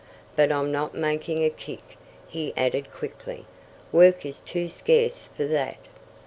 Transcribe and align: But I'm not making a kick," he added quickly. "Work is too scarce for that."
But 0.35 0.51
I'm 0.51 0.71
not 0.71 0.95
making 0.95 1.45
a 1.45 1.51
kick," 1.51 1.95
he 2.27 2.53
added 2.57 2.91
quickly. 2.91 3.45
"Work 3.91 4.25
is 4.25 4.39
too 4.39 4.67
scarce 4.67 5.29
for 5.37 5.45
that." 5.45 5.77